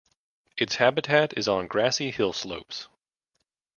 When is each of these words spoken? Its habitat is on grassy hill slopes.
Its 0.57 0.77
habitat 0.77 1.37
is 1.37 1.47
on 1.47 1.67
grassy 1.67 2.09
hill 2.09 2.33
slopes. 2.33 2.87